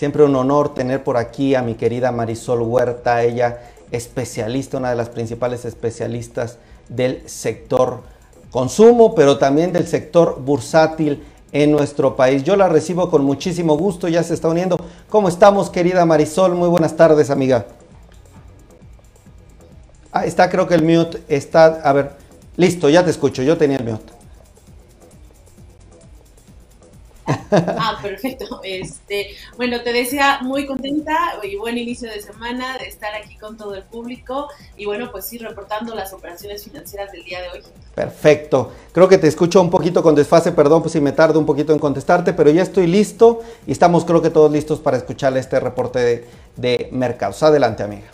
Siempre 0.00 0.24
un 0.24 0.34
honor 0.34 0.72
tener 0.72 1.04
por 1.04 1.18
aquí 1.18 1.54
a 1.54 1.60
mi 1.60 1.74
querida 1.74 2.10
Marisol 2.10 2.62
Huerta, 2.62 3.22
ella 3.22 3.58
especialista, 3.90 4.78
una 4.78 4.88
de 4.88 4.96
las 4.96 5.10
principales 5.10 5.66
especialistas 5.66 6.56
del 6.88 7.22
sector 7.28 8.00
consumo, 8.50 9.14
pero 9.14 9.36
también 9.36 9.74
del 9.74 9.86
sector 9.86 10.40
bursátil 10.40 11.22
en 11.52 11.70
nuestro 11.70 12.16
país. 12.16 12.44
Yo 12.44 12.56
la 12.56 12.70
recibo 12.70 13.10
con 13.10 13.26
muchísimo 13.26 13.76
gusto, 13.76 14.08
ya 14.08 14.22
se 14.22 14.32
está 14.32 14.48
uniendo. 14.48 14.80
¿Cómo 15.10 15.28
estamos, 15.28 15.68
querida 15.68 16.06
Marisol? 16.06 16.54
Muy 16.54 16.70
buenas 16.70 16.96
tardes, 16.96 17.28
amiga. 17.28 17.66
Ah, 20.12 20.24
está, 20.24 20.48
creo 20.48 20.66
que 20.66 20.76
el 20.76 20.82
mute 20.82 21.22
está. 21.28 21.82
A 21.84 21.92
ver, 21.92 22.12
listo, 22.56 22.88
ya 22.88 23.04
te 23.04 23.10
escucho. 23.10 23.42
Yo 23.42 23.58
tenía 23.58 23.76
el 23.76 23.84
mute. 23.84 24.19
Ah, 27.82 27.98
perfecto. 28.00 28.60
Este, 28.62 29.34
bueno, 29.56 29.82
te 29.82 29.92
decía 29.92 30.38
muy 30.42 30.66
contenta 30.66 31.16
y 31.42 31.56
buen 31.56 31.78
inicio 31.78 32.10
de 32.10 32.20
semana 32.20 32.78
de 32.78 32.86
estar 32.86 33.14
aquí 33.14 33.36
con 33.36 33.56
todo 33.56 33.74
el 33.74 33.82
público 33.82 34.48
y 34.76 34.86
bueno, 34.86 35.10
pues 35.10 35.26
sí, 35.26 35.38
reportando 35.38 35.94
las 35.94 36.12
operaciones 36.12 36.64
financieras 36.64 37.10
del 37.12 37.24
día 37.24 37.42
de 37.42 37.48
hoy. 37.48 37.62
Perfecto. 37.94 38.72
Creo 38.92 39.08
que 39.08 39.18
te 39.18 39.26
escucho 39.26 39.60
un 39.60 39.70
poquito 39.70 40.02
con 40.02 40.14
desfase, 40.14 40.52
perdón 40.52 40.82
pues 40.82 40.92
si 40.92 41.00
me 41.00 41.12
tardo 41.12 41.38
un 41.38 41.46
poquito 41.46 41.72
en 41.72 41.78
contestarte, 41.78 42.32
pero 42.32 42.50
ya 42.50 42.62
estoy 42.62 42.86
listo 42.86 43.40
y 43.66 43.72
estamos 43.72 44.04
creo 44.04 44.22
que 44.22 44.30
todos 44.30 44.50
listos 44.52 44.80
para 44.80 44.96
escuchar 44.96 45.36
este 45.36 45.58
reporte 45.58 45.98
de, 45.98 46.26
de 46.56 46.88
mercados. 46.92 47.42
Adelante, 47.42 47.82
amiga. 47.82 48.08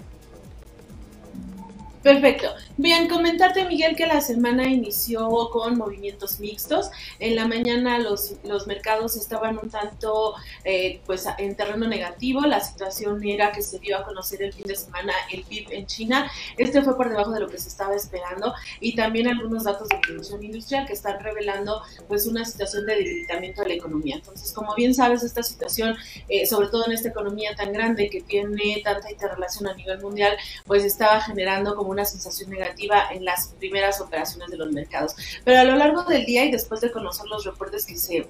Perfecto. 2.03 2.49
Bien, 2.79 3.09
comentarte, 3.09 3.65
Miguel, 3.65 3.97
que 3.97 4.07
la 4.07 4.21
semana 4.21 4.65
inició 4.69 5.49
con 5.51 5.79
movimientos 5.79 6.41
mixtos. 6.41 6.91
En 7.19 7.35
la 7.35 7.49
mañana 7.49 7.99
los, 7.99 8.35
los 8.45 8.67
mercados 8.67 9.17
estaban 9.17 9.59
un 9.59 9.71
tanto 9.71 10.35
eh, 10.63 11.01
pues 11.07 11.27
en 11.39 11.57
terreno 11.57 11.89
negativo. 11.89 12.43
La 12.43 12.61
situación 12.61 13.27
era 13.27 13.51
que 13.51 13.63
se 13.63 13.79
dio 13.79 13.97
a 13.97 14.05
conocer 14.05 14.43
el 14.43 14.53
fin 14.53 14.65
de 14.67 14.77
semana 14.77 15.15
el 15.33 15.45
PIB 15.45 15.69
en 15.71 15.87
China. 15.87 16.31
Este 16.59 16.83
fue 16.83 16.95
por 16.99 17.09
debajo 17.09 17.31
de 17.31 17.41
lo 17.41 17.49
que 17.49 17.57
se 17.57 17.71
estaba 17.71 17.95
esperando 17.97 18.53
y 18.79 18.95
también 18.95 19.29
algunos 19.29 19.65
datos 19.65 19.89
de 19.89 19.97
producción 19.97 20.45
industrial 20.45 20.87
que 20.87 20.93
están 20.93 21.19
revelando 21.21 21.81
pues 22.09 22.27
una 22.27 22.45
situación 22.45 22.85
de 22.85 22.97
debilitamiento 22.97 23.63
de 23.63 23.69
la 23.69 23.75
economía. 23.75 24.17
Entonces, 24.17 24.53
como 24.53 24.75
bien 24.75 24.95
sabes, 24.95 25.23
esta 25.23 25.43
situación, 25.43 25.97
eh, 26.29 26.45
sobre 26.45 26.69
todo 26.69 26.85
en 26.85 26.93
esta 26.93 27.09
economía 27.09 27.55
tan 27.57 27.73
grande 27.73 28.11
que 28.11 28.21
tiene 28.21 28.83
tanta 28.85 29.11
interrelación 29.11 29.67
a 29.67 29.75
nivel 29.75 29.99
mundial, 30.03 30.37
pues 30.67 30.85
estaba 30.85 31.23
generando 31.23 31.75
como 31.75 31.89
una 31.89 32.05
sensación 32.05 32.51
negativa 32.51 32.66
en 33.11 33.25
las 33.25 33.49
primeras 33.59 34.01
operaciones 34.01 34.51
de 34.51 34.57
los 34.57 34.71
mercados. 34.73 35.15
Pero 35.45 35.61
a 35.61 35.65
lo 35.65 35.77
largo 35.77 36.05
del 36.05 36.25
día 36.25 36.45
y 36.45 36.51
después 36.51 36.81
de 36.81 36.91
conocer 36.91 37.27
los 37.27 37.45
reportes 37.45 37.87
que 37.87 37.97
se, 37.97 38.29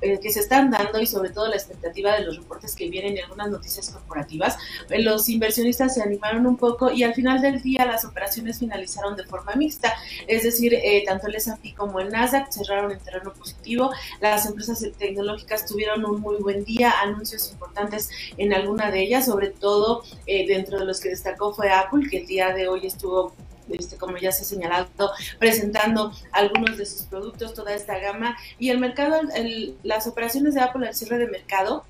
eh, 0.00 0.18
que 0.20 0.30
se 0.30 0.40
están 0.40 0.70
dando 0.70 1.00
y 1.00 1.06
sobre 1.06 1.30
todo 1.30 1.48
la 1.48 1.56
expectativa 1.56 2.16
de 2.16 2.24
los 2.24 2.36
reportes 2.36 2.74
que 2.74 2.88
vienen 2.88 3.16
y 3.16 3.20
algunas 3.20 3.50
noticias 3.50 3.90
corporativas, 3.90 4.56
eh, 4.88 5.02
los 5.02 5.28
inversionistas 5.28 5.94
se 5.94 6.02
animaron 6.02 6.46
un 6.46 6.56
poco 6.56 6.90
y 6.90 7.02
al 7.02 7.14
final 7.14 7.40
del 7.40 7.62
día 7.62 7.84
las 7.84 8.04
operaciones 8.04 8.58
finalizaron 8.58 9.16
de 9.16 9.24
forma 9.24 9.54
mixta, 9.54 9.94
es 10.26 10.42
decir, 10.42 10.74
eh, 10.74 11.04
tanto 11.06 11.26
el 11.26 11.34
S&P 11.34 11.74
como 11.74 12.00
el 12.00 12.10
Nasdaq 12.10 12.50
cerraron 12.50 12.92
en 12.92 13.00
terreno 13.00 13.32
positivo, 13.32 13.90
las 14.20 14.46
empresas 14.46 14.84
tecnológicas 14.98 15.66
tuvieron 15.66 16.04
un 16.04 16.20
muy 16.20 16.36
buen 16.36 16.64
día, 16.64 16.94
anuncios 17.02 17.50
importantes 17.52 18.10
en 18.36 18.52
alguna 18.52 18.90
de 18.90 19.02
ellas, 19.02 19.26
sobre 19.26 19.48
todo 19.50 20.02
dentro 20.26 20.78
de 20.78 20.84
los 20.84 21.00
que 21.00 21.10
destacó 21.10 21.52
fue 21.52 21.70
Apple, 21.70 22.08
que 22.08 22.18
el 22.18 22.26
día 22.26 22.52
de 22.52 22.68
hoy 22.68 22.86
estuvo 22.86 23.34
este, 23.72 23.96
como 23.96 24.16
ya 24.16 24.32
se 24.32 24.42
ha 24.42 24.46
señalado, 24.46 24.88
presentando 25.38 26.12
algunos 26.32 26.76
de 26.76 26.86
sus 26.86 27.02
productos, 27.02 27.54
toda 27.54 27.74
esta 27.74 27.98
gama. 27.98 28.36
Y 28.58 28.70
el 28.70 28.78
mercado, 28.78 29.20
las 29.82 30.06
operaciones 30.06 30.54
de 30.54 30.60
Apple 30.60 30.86
al 30.86 30.94
cierre 30.94 31.18
de 31.18 31.28
mercado 31.28 31.84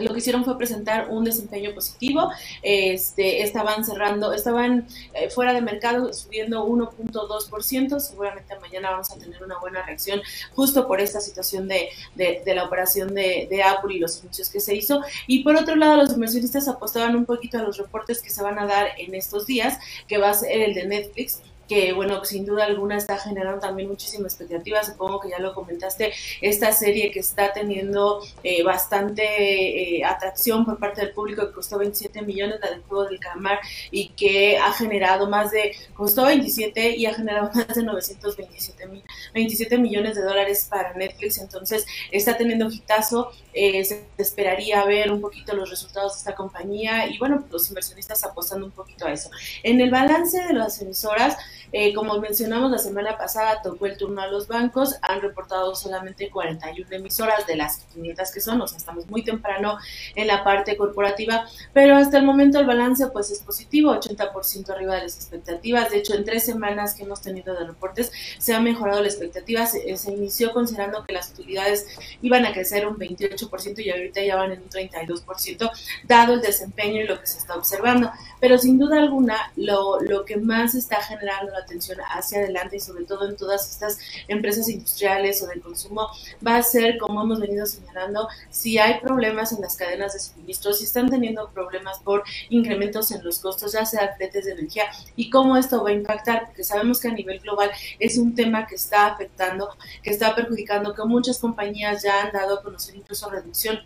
lo 0.00 0.12
que 0.12 0.18
hicieron 0.18 0.44
fue 0.44 0.56
presentar 0.58 1.08
un 1.10 1.24
desempeño 1.24 1.74
positivo, 1.74 2.30
este, 2.62 3.42
estaban 3.42 3.84
cerrando, 3.84 4.32
estaban 4.32 4.86
eh, 5.14 5.30
fuera 5.30 5.52
de 5.52 5.60
mercado 5.60 6.12
subiendo 6.12 6.66
1.2%, 6.66 8.00
seguramente 8.00 8.58
mañana 8.60 8.90
vamos 8.90 9.10
a 9.10 9.18
tener 9.18 9.42
una 9.42 9.58
buena 9.58 9.82
reacción 9.84 10.20
justo 10.54 10.86
por 10.86 11.00
esta 11.00 11.20
situación 11.20 11.68
de, 11.68 11.88
de, 12.14 12.54
la 12.54 12.64
operación 12.64 13.14
de, 13.14 13.46
de, 13.50 13.62
Apple 13.62 13.94
y 13.94 13.98
los 13.98 14.20
anuncios 14.20 14.48
que 14.50 14.60
se 14.60 14.74
hizo. 14.74 15.02
Y 15.26 15.44
por 15.44 15.56
otro 15.56 15.76
lado, 15.76 15.96
los 15.96 16.12
inversionistas 16.12 16.68
apostaban 16.68 17.16
un 17.16 17.24
poquito 17.24 17.58
a 17.58 17.62
los 17.62 17.76
reportes 17.76 18.22
que 18.22 18.30
se 18.30 18.42
van 18.42 18.58
a 18.58 18.66
dar 18.66 18.88
en 18.98 19.14
estos 19.14 19.46
días, 19.46 19.78
que 20.08 20.18
va 20.18 20.30
a 20.30 20.34
ser 20.34 20.60
el 20.60 20.74
de 20.74 20.86
Netflix 20.86 21.40
que 21.70 21.92
bueno, 21.92 22.24
sin 22.24 22.44
duda 22.44 22.64
alguna 22.64 22.96
está 22.96 23.16
generando 23.16 23.60
también 23.60 23.88
muchísima 23.88 24.26
expectativa, 24.26 24.82
supongo 24.82 25.20
que 25.20 25.30
ya 25.30 25.38
lo 25.38 25.54
comentaste, 25.54 26.12
esta 26.40 26.72
serie 26.72 27.12
que 27.12 27.20
está 27.20 27.52
teniendo 27.52 28.20
eh, 28.42 28.64
bastante 28.64 29.98
eh, 29.98 30.04
atracción 30.04 30.64
por 30.64 30.80
parte 30.80 31.02
del 31.02 31.12
público 31.12 31.46
que 31.46 31.52
costó 31.52 31.78
27 31.78 32.22
millones, 32.22 32.58
la 32.60 32.70
del 32.70 32.82
juego 32.82 33.04
del 33.04 33.20
calamar, 33.20 33.60
y 33.92 34.08
que 34.08 34.58
ha 34.58 34.72
generado 34.72 35.28
más 35.30 35.52
de, 35.52 35.76
costó 35.94 36.24
27 36.24 36.96
y 36.96 37.06
ha 37.06 37.14
generado 37.14 37.52
más 37.54 37.68
de 37.68 37.84
927 37.84 38.88
mil, 38.88 39.04
27 39.32 39.78
millones 39.78 40.16
de 40.16 40.22
dólares 40.22 40.66
para 40.68 40.94
Netflix, 40.94 41.38
entonces 41.38 41.86
está 42.10 42.36
teniendo 42.36 42.68
hitazo, 42.68 43.30
eh, 43.52 43.84
se 43.84 44.06
esperaría 44.18 44.84
ver 44.86 45.12
un 45.12 45.20
poquito 45.20 45.54
los 45.54 45.70
resultados 45.70 46.14
de 46.14 46.18
esta 46.18 46.34
compañía 46.34 47.06
y 47.06 47.16
bueno, 47.18 47.44
los 47.48 47.68
inversionistas 47.68 48.24
apostando 48.24 48.66
un 48.66 48.72
poquito 48.72 49.06
a 49.06 49.12
eso. 49.12 49.30
En 49.62 49.80
el 49.80 49.90
balance 49.92 50.36
de 50.42 50.54
las 50.54 50.82
emisoras, 50.82 51.36
eh, 51.72 51.94
como 51.94 52.18
mencionamos 52.18 52.70
la 52.70 52.78
semana 52.78 53.16
pasada, 53.16 53.62
tocó 53.62 53.86
el 53.86 53.96
turno 53.96 54.22
a 54.22 54.26
los 54.26 54.48
bancos, 54.48 54.96
han 55.02 55.20
reportado 55.20 55.74
solamente 55.74 56.30
41 56.30 56.88
emisoras 56.90 57.46
de 57.46 57.56
las 57.56 57.86
500 57.94 58.30
que 58.32 58.40
son, 58.40 58.60
o 58.60 58.66
sea, 58.66 58.78
estamos 58.78 59.06
muy 59.08 59.22
temprano 59.22 59.78
en 60.14 60.26
la 60.26 60.42
parte 60.42 60.76
corporativa, 60.76 61.46
pero 61.72 61.96
hasta 61.96 62.18
el 62.18 62.24
momento 62.24 62.58
el 62.58 62.66
balance 62.66 63.06
pues 63.08 63.30
es 63.30 63.40
positivo, 63.40 63.94
80% 63.94 64.70
arriba 64.70 64.96
de 64.96 65.02
las 65.02 65.16
expectativas, 65.16 65.90
de 65.90 65.98
hecho 65.98 66.14
en 66.14 66.24
tres 66.24 66.44
semanas 66.44 66.94
que 66.94 67.04
hemos 67.04 67.20
tenido 67.22 67.54
de 67.54 67.66
reportes 67.66 68.10
se 68.38 68.54
ha 68.54 68.60
mejorado 68.60 69.00
la 69.00 69.08
expectativa, 69.08 69.66
se, 69.66 69.80
inició 70.10 70.52
considerando 70.52 71.04
que 71.04 71.12
las 71.12 71.30
utilidades 71.30 71.86
iban 72.20 72.44
a 72.46 72.52
crecer 72.52 72.86
un 72.86 72.96
28% 72.96 73.78
y 73.78 73.90
ahorita 73.90 74.22
ya 74.22 74.36
van 74.36 74.52
en 74.52 74.62
un 74.62 74.68
32%, 74.68 75.70
dado 76.04 76.34
el 76.34 76.40
desempeño 76.40 77.02
y 77.02 77.06
lo 77.06 77.20
que 77.20 77.26
se 77.26 77.38
está 77.38 77.54
observando, 77.54 78.10
pero 78.40 78.58
sin 78.58 78.78
duda 78.78 78.98
alguna 78.98 79.52
lo, 79.56 80.00
lo 80.00 80.24
que 80.24 80.36
más 80.36 80.74
está 80.74 81.00
generando 81.02 81.52
atención 81.60 81.98
hacia 82.14 82.38
adelante 82.38 82.76
y 82.76 82.80
sobre 82.80 83.04
todo 83.04 83.28
en 83.28 83.36
todas 83.36 83.70
estas 83.70 83.98
empresas 84.28 84.68
industriales 84.68 85.42
o 85.42 85.46
de 85.46 85.60
consumo 85.60 86.08
va 86.46 86.56
a 86.56 86.62
ser, 86.62 86.98
como 86.98 87.22
hemos 87.22 87.40
venido 87.40 87.66
señalando, 87.66 88.28
si 88.50 88.78
hay 88.78 89.00
problemas 89.00 89.52
en 89.52 89.60
las 89.60 89.76
cadenas 89.76 90.12
de 90.12 90.20
suministro, 90.20 90.72
si 90.72 90.84
están 90.84 91.08
teniendo 91.08 91.50
problemas 91.50 91.98
por 92.00 92.24
incrementos 92.48 93.10
en 93.10 93.24
los 93.24 93.38
costos, 93.38 93.72
ya 93.72 93.84
sea 93.84 94.14
fletes 94.16 94.44
de 94.44 94.52
energía 94.52 94.84
y 95.16 95.30
cómo 95.30 95.56
esto 95.56 95.82
va 95.82 95.90
a 95.90 95.92
impactar, 95.92 96.46
porque 96.46 96.64
sabemos 96.64 97.00
que 97.00 97.08
a 97.08 97.12
nivel 97.12 97.40
global 97.40 97.70
es 97.98 98.18
un 98.18 98.34
tema 98.34 98.66
que 98.66 98.74
está 98.74 99.06
afectando, 99.06 99.68
que 100.02 100.10
está 100.10 100.34
perjudicando, 100.34 100.94
que 100.94 101.04
muchas 101.04 101.38
compañías 101.38 102.02
ya 102.02 102.22
han 102.22 102.32
dado 102.32 102.58
a 102.58 102.62
conocer 102.62 102.96
incluso 102.96 103.30
reducción 103.30 103.80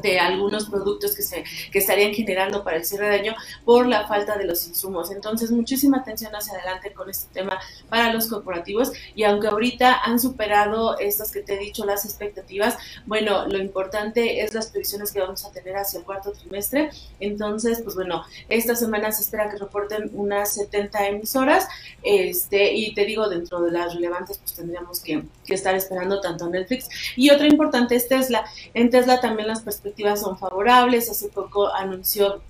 de 0.00 0.18
algunos 0.18 0.68
productos 0.68 1.14
que 1.14 1.22
se 1.22 1.44
que 1.70 1.78
estarían 1.78 2.12
generando 2.12 2.64
para 2.64 2.76
el 2.78 2.84
cierre 2.84 3.08
de 3.08 3.16
año 3.16 3.34
por 3.64 3.86
la 3.86 4.06
falta 4.06 4.36
de 4.36 4.44
los 4.44 4.66
insumos. 4.66 5.10
Entonces, 5.10 5.50
muchísima 5.50 5.98
atención 5.98 6.34
hacia 6.34 6.54
adelante 6.54 6.92
con 6.92 7.10
este 7.10 7.32
tema 7.32 7.58
para 7.88 8.12
los 8.12 8.28
corporativos 8.28 8.92
y 9.14 9.24
aunque 9.24 9.48
ahorita 9.48 10.02
han 10.02 10.18
superado 10.18 10.98
estas 10.98 11.32
que 11.32 11.40
te 11.40 11.54
he 11.54 11.58
dicho 11.58 11.84
las 11.84 12.04
expectativas, 12.04 12.76
bueno, 13.06 13.46
lo 13.46 13.58
importante 13.58 14.42
es 14.42 14.54
las 14.54 14.68
previsiones 14.68 15.12
que 15.12 15.20
vamos 15.20 15.44
a 15.44 15.52
tener 15.52 15.76
hacia 15.76 15.98
el 15.98 16.04
cuarto 16.04 16.32
trimestre. 16.32 16.90
Entonces, 17.20 17.80
pues 17.82 17.94
bueno, 17.94 18.24
esta 18.48 18.74
semana 18.74 19.12
se 19.12 19.22
espera 19.22 19.50
que 19.50 19.56
reporten 19.56 20.10
unas 20.14 20.54
70 20.54 21.08
emisoras, 21.08 21.68
este 22.02 22.74
y 22.74 22.94
te 22.94 23.04
digo 23.04 23.28
dentro 23.28 23.60
de 23.60 23.70
las 23.70 23.94
relevantes 23.94 24.38
pues 24.38 24.54
tendríamos 24.54 25.00
que, 25.00 25.24
que 25.44 25.54
estar 25.54 25.74
esperando 25.74 26.20
tanto 26.20 26.48
Netflix 26.48 26.88
y 27.16 27.30
otra 27.30 27.46
importante 27.46 27.96
es 27.96 28.08
Tesla. 28.08 28.44
En 28.74 28.90
Tesla 28.90 29.20
también 29.20 29.48
las 29.48 29.62
perspectivas 29.82 30.20
son 30.20 30.38
favorables. 30.38 31.10
Hace 31.10 31.28
poco 31.28 31.72
anunció 31.72 32.40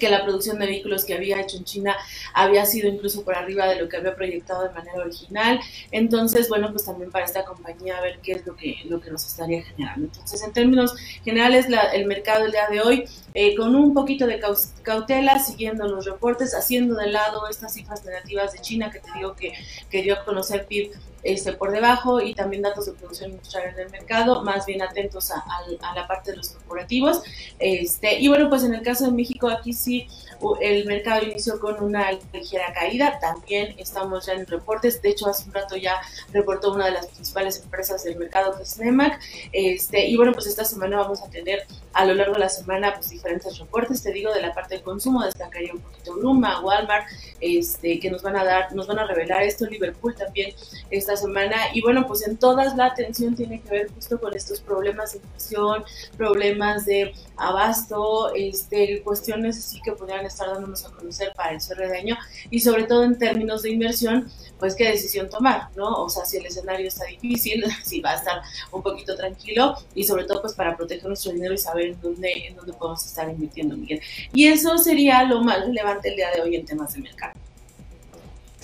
que 0.00 0.10
la 0.10 0.24
producción 0.24 0.58
de 0.58 0.66
vehículos 0.66 1.04
que 1.04 1.14
había 1.14 1.40
hecho 1.40 1.58
en 1.58 1.64
China 1.64 1.96
había 2.34 2.66
sido 2.66 2.88
incluso 2.88 3.24
por 3.24 3.36
arriba 3.36 3.66
de 3.68 3.80
lo 3.80 3.88
que 3.88 3.96
había 3.96 4.16
proyectado 4.16 4.64
de 4.64 4.70
manera 4.70 4.98
original. 4.98 5.60
Entonces, 5.92 6.48
bueno, 6.48 6.72
pues 6.72 6.84
también 6.84 7.12
para 7.12 7.24
esta 7.24 7.44
compañía 7.44 7.96
a 7.96 8.00
ver 8.00 8.18
qué 8.20 8.32
es 8.32 8.44
lo 8.44 8.56
que, 8.56 8.78
lo 8.86 9.00
que 9.00 9.12
nos 9.12 9.24
estaría 9.24 9.62
generando. 9.62 10.06
Entonces, 10.06 10.42
en 10.42 10.52
términos 10.52 10.96
generales, 11.24 11.66
el 11.92 12.06
mercado 12.06 12.46
el 12.46 12.50
día 12.50 12.66
de 12.68 12.80
hoy, 12.80 13.04
eh, 13.34 13.54
con 13.54 13.76
un 13.76 13.94
poquito 13.94 14.26
de 14.26 14.40
cautela, 14.82 15.38
siguiendo 15.38 15.86
los 15.86 16.04
reportes, 16.04 16.52
haciendo 16.54 16.96
de 16.96 17.06
lado 17.06 17.46
estas 17.48 17.74
cifras 17.74 18.04
negativas 18.04 18.52
de 18.52 18.58
China 18.58 18.90
que 18.90 18.98
te 18.98 19.12
digo 19.14 19.36
que, 19.36 19.52
que 19.88 20.02
dio 20.02 20.14
a 20.14 20.24
conocer 20.24 20.66
PIB 20.66 20.90
este, 21.26 21.52
por 21.52 21.72
debajo 21.72 22.20
y 22.20 22.34
también 22.34 22.62
datos 22.62 22.86
de 22.86 22.92
producción 22.92 23.32
industrial 23.32 23.74
en 23.74 23.80
el 23.80 23.90
mercado, 23.90 24.42
más 24.44 24.64
bien 24.64 24.82
atentos 24.82 25.30
a, 25.30 25.44
la 25.94 26.06
parte 26.06 26.30
de 26.30 26.38
los 26.38 26.50
corporativos. 26.50 27.22
Este, 27.58 28.18
y 28.20 28.28
bueno, 28.28 28.48
pues 28.48 28.62
en 28.64 28.74
el 28.74 28.82
caso 28.82 29.06
de 29.06 29.12
México, 29.12 29.48
aquí 29.48 29.72
sí 29.72 30.06
el 30.60 30.84
mercado 30.86 31.24
inició 31.24 31.58
con 31.58 31.82
una 31.82 32.12
ligera 32.32 32.72
caída, 32.74 33.18
también 33.18 33.74
estamos 33.78 34.26
ya 34.26 34.34
en 34.34 34.46
reportes, 34.46 35.00
de 35.00 35.10
hecho 35.10 35.28
hace 35.28 35.44
un 35.46 35.54
rato 35.54 35.76
ya 35.76 36.00
reportó 36.32 36.74
una 36.74 36.86
de 36.86 36.92
las 36.92 37.06
principales 37.06 37.62
empresas 37.62 38.04
del 38.04 38.16
mercado 38.16 38.56
que 38.56 38.62
es 38.62 38.78
NEMAC, 38.78 39.18
este, 39.52 40.06
y 40.06 40.16
bueno, 40.16 40.32
pues 40.32 40.46
esta 40.46 40.64
semana 40.64 40.98
vamos 40.98 41.22
a 41.22 41.30
tener 41.30 41.66
a 41.92 42.04
lo 42.04 42.14
largo 42.14 42.34
de 42.34 42.40
la 42.40 42.48
semana 42.48 42.94
pues 42.94 43.10
diferentes 43.10 43.58
reportes, 43.58 44.02
te 44.02 44.12
digo, 44.12 44.32
de 44.32 44.42
la 44.42 44.52
parte 44.52 44.76
de 44.76 44.82
consumo, 44.82 45.24
destacaría 45.24 45.72
un 45.72 45.80
poquito 45.80 46.14
Luma, 46.14 46.60
Walmart, 46.60 47.06
este, 47.40 47.98
que 47.98 48.10
nos 48.10 48.22
van 48.22 48.36
a 48.36 48.44
dar, 48.44 48.74
nos 48.74 48.86
van 48.86 48.98
a 48.98 49.06
revelar 49.06 49.42
esto, 49.42 49.66
Liverpool 49.66 50.14
también 50.14 50.54
semana, 51.16 51.56
y 51.72 51.82
bueno, 51.82 52.06
pues 52.06 52.26
en 52.26 52.36
todas 52.36 52.76
la 52.76 52.86
atención 52.86 53.34
tiene 53.34 53.60
que 53.60 53.70
ver 53.70 53.92
justo 53.92 54.20
con 54.20 54.34
estos 54.34 54.60
problemas 54.60 55.12
de 55.12 55.18
inflación, 55.18 55.84
problemas 56.16 56.86
de 56.86 57.14
abasto, 57.36 58.34
este, 58.34 59.02
cuestiones 59.02 59.58
así 59.58 59.80
que 59.82 59.92
podrían 59.92 60.24
estar 60.26 60.48
dándonos 60.48 60.84
a 60.84 60.90
conocer 60.90 61.32
para 61.34 61.52
el 61.52 61.60
cierre 61.60 61.88
de 61.88 61.98
año, 61.98 62.16
y 62.50 62.60
sobre 62.60 62.84
todo 62.84 63.04
en 63.04 63.18
términos 63.18 63.62
de 63.62 63.70
inversión, 63.70 64.30
pues 64.58 64.74
qué 64.74 64.90
decisión 64.90 65.28
tomar, 65.28 65.68
¿no? 65.76 66.02
O 66.02 66.08
sea, 66.08 66.24
si 66.24 66.38
el 66.38 66.46
escenario 66.46 66.88
está 66.88 67.04
difícil, 67.06 67.64
si 67.84 68.00
va 68.00 68.12
a 68.12 68.16
estar 68.16 68.42
un 68.72 68.82
poquito 68.82 69.16
tranquilo, 69.16 69.76
y 69.94 70.04
sobre 70.04 70.24
todo 70.24 70.42
pues 70.42 70.54
para 70.54 70.76
proteger 70.76 71.06
nuestro 71.06 71.32
dinero 71.32 71.54
y 71.54 71.58
saber 71.58 72.00
dónde, 72.00 72.48
en 72.48 72.56
dónde 72.56 72.72
podemos 72.72 73.04
estar 73.04 73.28
invirtiendo, 73.28 73.76
Miguel. 73.76 74.00
Y 74.32 74.46
eso 74.46 74.76
sería 74.78 75.22
lo 75.24 75.42
más 75.42 75.60
relevante 75.60 76.08
el 76.08 76.16
día 76.16 76.30
de 76.34 76.42
hoy 76.42 76.56
en 76.56 76.64
temas 76.64 76.94
de 76.94 77.00
mercado. 77.00 77.45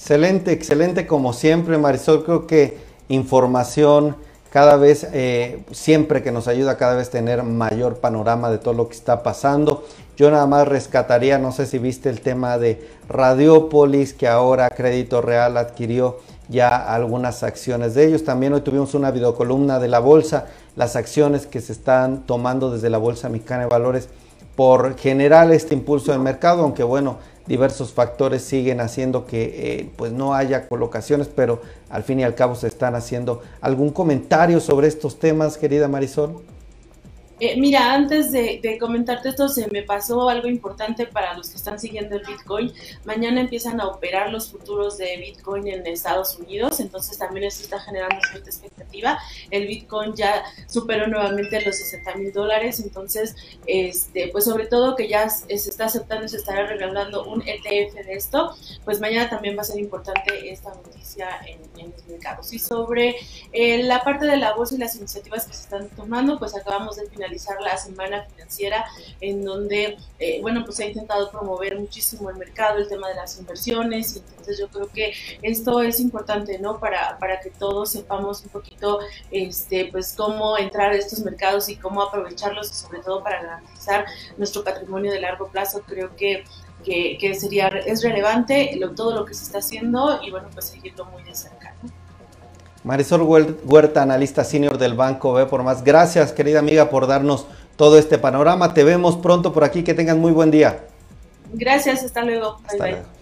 Excelente, 0.02 0.50
excelente 0.50 1.06
como 1.06 1.32
siempre, 1.32 1.78
Marisol. 1.78 2.24
Creo 2.24 2.48
que 2.48 2.76
información 3.06 4.16
cada 4.50 4.74
vez, 4.74 5.06
eh, 5.12 5.62
siempre 5.70 6.24
que 6.24 6.32
nos 6.32 6.48
ayuda 6.48 6.76
cada 6.76 6.96
vez 6.96 7.08
tener 7.08 7.44
mayor 7.44 7.98
panorama 7.98 8.50
de 8.50 8.58
todo 8.58 8.74
lo 8.74 8.88
que 8.88 8.96
está 8.96 9.22
pasando. 9.22 9.84
Yo 10.16 10.28
nada 10.32 10.44
más 10.48 10.66
rescataría, 10.66 11.38
no 11.38 11.52
sé 11.52 11.66
si 11.66 11.78
viste 11.78 12.10
el 12.10 12.20
tema 12.20 12.58
de 12.58 12.84
Radiopolis, 13.08 14.12
que 14.12 14.26
ahora 14.26 14.70
Crédito 14.70 15.20
Real 15.22 15.56
adquirió 15.56 16.18
ya 16.48 16.68
algunas 16.92 17.44
acciones 17.44 17.94
de 17.94 18.06
ellos. 18.06 18.24
También 18.24 18.54
hoy 18.54 18.62
tuvimos 18.62 18.94
una 18.94 19.12
videocolumna 19.12 19.78
de 19.78 19.86
la 19.86 20.00
bolsa, 20.00 20.46
las 20.74 20.96
acciones 20.96 21.46
que 21.46 21.60
se 21.60 21.70
están 21.70 22.26
tomando 22.26 22.72
desde 22.72 22.90
la 22.90 22.98
Bolsa 22.98 23.28
Mexicana 23.28 23.62
de 23.62 23.68
Valores 23.68 24.08
por 24.56 24.98
generar 24.98 25.52
este 25.52 25.74
impulso 25.74 26.10
del 26.10 26.20
mercado, 26.20 26.64
aunque 26.64 26.82
bueno, 26.82 27.18
diversos 27.46 27.92
factores 27.92 28.42
siguen 28.42 28.80
haciendo 28.80 29.26
que 29.26 29.42
eh, 29.42 29.90
pues 29.96 30.12
no 30.12 30.34
haya 30.34 30.68
colocaciones, 30.68 31.28
pero 31.28 31.60
al 31.90 32.02
fin 32.02 32.20
y 32.20 32.24
al 32.24 32.34
cabo 32.34 32.54
se 32.54 32.68
están 32.68 32.94
haciendo. 32.94 33.42
¿Algún 33.60 33.90
comentario 33.90 34.60
sobre 34.60 34.88
estos 34.88 35.18
temas, 35.18 35.58
querida 35.58 35.88
Marisol? 35.88 36.42
Eh, 37.44 37.56
mira, 37.56 37.92
antes 37.92 38.30
de, 38.30 38.78
comentarte 38.78 39.30
esto, 39.30 39.48
se 39.48 39.66
me 39.72 39.82
pasó 39.82 40.28
algo 40.28 40.46
importante 40.46 41.08
para 41.08 41.36
los 41.36 41.50
que 41.50 41.56
están 41.56 41.76
siguiendo 41.76 42.14
el 42.14 42.24
Bitcoin. 42.24 42.72
Mañana 43.04 43.40
empiezan 43.40 43.80
a 43.80 43.88
operar 43.88 44.30
los 44.30 44.52
futuros 44.52 44.96
de 44.96 45.16
Bitcoin 45.16 45.66
en 45.66 45.84
Estados 45.84 46.38
Unidos, 46.38 46.78
entonces 46.78 47.18
también 47.18 47.46
eso 47.46 47.64
está 47.64 47.80
generando 47.80 48.14
cierta 48.30 48.48
expectativa. 48.48 49.18
El 49.50 49.66
Bitcoin 49.66 50.14
ya 50.14 50.44
superó 50.68 51.08
nuevamente 51.08 51.60
los 51.62 51.78
60 51.78 52.14
mil 52.14 52.32
dólares, 52.32 52.78
entonces, 52.78 53.34
este, 53.66 54.28
pues 54.28 54.44
sobre 54.44 54.66
todo 54.68 54.94
que 54.94 55.08
ya 55.08 55.28
se 55.28 55.52
está 55.52 55.86
aceptando 55.86 56.26
y 56.26 56.28
se 56.28 56.36
estará 56.36 56.68
regalando 56.68 57.24
un 57.24 57.42
ETF 57.42 58.06
de 58.06 58.12
esto, 58.12 58.54
pues 58.84 59.00
mañana 59.00 59.28
también 59.28 59.56
va 59.56 59.62
a 59.62 59.64
ser 59.64 59.80
importante 59.80 60.48
esta 60.48 60.72
noticia 60.72 61.28
en, 61.44 61.90
los 61.90 62.06
mercados. 62.06 62.52
Y 62.52 62.60
sobre 62.60 63.16
eh, 63.50 63.82
la 63.82 64.04
parte 64.04 64.26
de 64.26 64.36
la 64.36 64.54
bolsa 64.54 64.76
y 64.76 64.78
las 64.78 64.94
iniciativas 64.94 65.46
que 65.46 65.54
se 65.54 65.62
están 65.62 65.88
tomando, 65.88 66.38
pues 66.38 66.54
acabamos 66.54 66.94
de 66.94 67.10
finalizar 67.10 67.31
la 67.60 67.76
semana 67.76 68.24
financiera 68.24 68.84
en 69.20 69.44
donde, 69.44 69.98
eh, 70.18 70.40
bueno, 70.40 70.64
pues 70.64 70.80
ha 70.80 70.86
intentado 70.86 71.30
promover 71.30 71.78
muchísimo 71.78 72.30
el 72.30 72.36
mercado, 72.36 72.78
el 72.78 72.88
tema 72.88 73.08
de 73.08 73.14
las 73.14 73.38
inversiones, 73.38 74.16
y 74.16 74.18
entonces 74.18 74.58
yo 74.58 74.68
creo 74.68 74.88
que 74.88 75.12
esto 75.42 75.82
es 75.82 76.00
importante, 76.00 76.58
¿no? 76.58 76.78
Para, 76.78 77.18
para 77.18 77.40
que 77.40 77.50
todos 77.50 77.92
sepamos 77.92 78.42
un 78.42 78.50
poquito, 78.50 79.00
este, 79.30 79.88
pues 79.90 80.14
cómo 80.16 80.58
entrar 80.58 80.92
a 80.92 80.96
estos 80.96 81.20
mercados 81.20 81.68
y 81.68 81.76
cómo 81.76 82.02
aprovecharlos 82.02 82.70
y 82.70 82.74
sobre 82.74 83.00
todo 83.00 83.22
para 83.22 83.42
garantizar 83.42 84.06
nuestro 84.36 84.64
patrimonio 84.64 85.12
de 85.12 85.20
largo 85.20 85.48
plazo, 85.48 85.82
creo 85.86 86.14
que 86.16 86.44
que, 86.84 87.34
sería 87.38 87.68
es 87.68 88.02
relevante 88.02 88.78
todo 88.96 89.14
lo 89.14 89.24
que 89.24 89.34
se 89.34 89.44
está 89.44 89.58
haciendo 89.58 90.20
y 90.22 90.30
bueno 90.30 90.48
pues 90.52 90.66
seguirlo 90.66 91.04
muy 91.06 91.22
de 91.22 91.34
cerca. 91.34 91.74
Marisol 92.84 93.22
Huerta, 93.64 94.02
analista 94.02 94.44
senior 94.44 94.76
del 94.78 94.94
Banco 94.94 95.32
B 95.32 95.46
por 95.46 95.62
más. 95.62 95.84
Gracias, 95.84 96.32
querida 96.32 96.58
amiga, 96.58 96.90
por 96.90 97.06
darnos 97.06 97.46
todo 97.76 97.98
este 97.98 98.18
panorama. 98.18 98.74
Te 98.74 98.84
vemos 98.84 99.16
pronto 99.16 99.52
por 99.52 99.64
aquí. 99.64 99.84
Que 99.84 99.94
tengan 99.94 100.20
muy 100.20 100.32
buen 100.32 100.50
día. 100.50 100.84
Gracias, 101.52 102.04
hasta 102.04 102.22
luego. 102.24 102.58
bye. 102.70 102.78
bye. 102.78 103.21